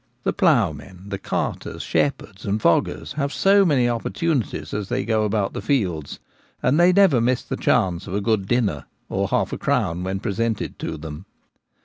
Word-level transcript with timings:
The 0.23 0.33
ploughmen, 0.33 1.03
the 1.09 1.19
carters, 1.19 1.83
shepherds, 1.83 2.43
and 2.43 2.59
foggers 2.59 3.13
have 3.17 3.31
so 3.31 3.63
many 3.63 3.87
opportunities 3.87 4.73
as 4.73 4.89
they 4.89 5.05
go 5.05 5.25
about 5.25 5.53
the 5.53 5.61
fields, 5.61 6.17
and 6.63 6.79
they 6.79 6.91
never 6.91 7.21
miss 7.21 7.43
the 7.43 7.55
chance 7.55 8.07
of 8.07 8.15
a 8.15 8.19
good 8.19 8.47
dinner 8.47 8.85
or 9.09 9.27
half 9.27 9.53
a 9.53 9.59
crown 9.59 10.03
when 10.03 10.19
presented 10.19 10.79
to 10.79 10.97
them. 10.97 11.27